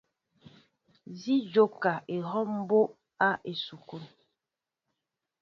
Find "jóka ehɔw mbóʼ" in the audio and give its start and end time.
1.53-2.87